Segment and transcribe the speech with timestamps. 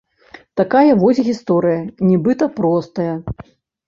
[0.59, 1.81] Такая вось гісторыя,
[2.13, 3.13] нібыта простая.